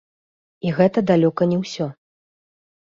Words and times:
І 0.67 0.71
гэта 0.79 1.05
далёка 1.13 1.51
не 1.55 1.63
ўсё. 1.63 1.85